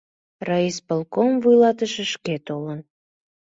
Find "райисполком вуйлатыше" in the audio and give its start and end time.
0.47-2.03